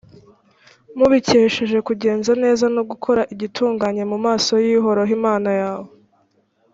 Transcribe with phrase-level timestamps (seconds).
[0.97, 5.89] mubikesheje kugenza neza no gukora igitunganye mu maso y’uhoraho imana yawe.